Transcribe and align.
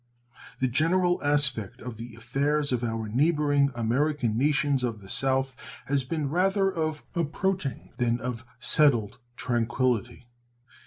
The 0.59 0.67
general 0.67 1.23
aspect 1.23 1.79
of 1.79 1.97
the 1.97 2.15
affairs 2.15 2.71
of 2.71 2.83
our 2.83 3.07
neighboring 3.07 3.69
American 3.75 4.35
nations 4.35 4.83
of 4.83 4.99
the 4.99 5.09
south 5.09 5.55
has 5.85 6.03
been 6.03 6.27
rather 6.31 6.71
of 6.73 7.03
approaching 7.13 7.91
than 7.97 8.19
of 8.19 8.43
settled 8.59 9.19
tranquillity. 9.37 10.27